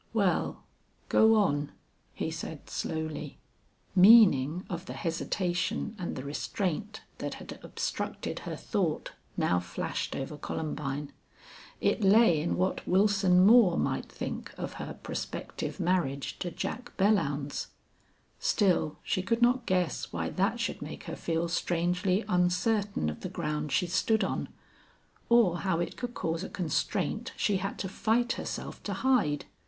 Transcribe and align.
Well, 0.13 0.63
go 1.09 1.35
on," 1.35 1.73
he 2.15 2.31
said, 2.31 2.71
slowly. 2.71 3.37
Meaning 3.95 4.65
of 4.67 4.87
the 4.87 4.93
hesitation 4.93 5.95
and 5.99 6.15
the 6.15 6.23
restraint 6.23 7.01
that 7.19 7.35
had 7.35 7.59
obstructed 7.63 8.39
her 8.39 8.55
thought 8.55 9.11
now 9.37 9.59
flashed 9.59 10.15
over 10.15 10.37
Columbine. 10.37 11.13
It 11.79 12.01
lay 12.03 12.41
in 12.41 12.57
what 12.57 12.87
Wilson 12.87 13.45
Moore 13.45 13.77
might 13.77 14.11
think 14.11 14.51
of 14.57 14.73
her 14.81 14.95
prospective 15.03 15.79
marriage 15.79 16.39
to 16.39 16.49
Jack 16.49 16.97
Belllounds. 16.97 17.67
Still 18.39 18.97
she 19.03 19.21
could 19.21 19.43
not 19.43 19.67
guess 19.67 20.11
why 20.11 20.29
that 20.31 20.59
should 20.59 20.81
make 20.81 21.03
her 21.03 21.15
feel 21.15 21.47
strangely 21.47 22.25
uncertain 22.27 23.07
of 23.07 23.19
the 23.19 23.29
ground 23.29 23.71
she 23.71 23.85
stood 23.85 24.23
on 24.23 24.49
or 25.29 25.59
how 25.59 25.79
it 25.79 25.95
could 25.95 26.15
cause 26.15 26.43
a 26.43 26.49
constraint 26.49 27.33
she 27.37 27.57
had 27.57 27.77
to 27.77 27.87
fight 27.87 28.31
herself 28.31 28.81
to 28.81 28.93
hide. 28.93 29.45